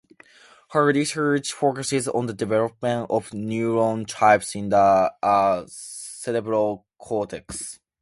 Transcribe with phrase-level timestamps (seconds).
[0.69, 5.13] Her research focuses on the development of neuron types in the
[5.67, 7.79] cerebral cortex.